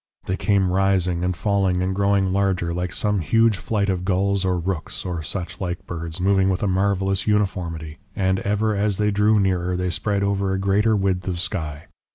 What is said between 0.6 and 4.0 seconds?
rising and falling and growing larger, like some huge flight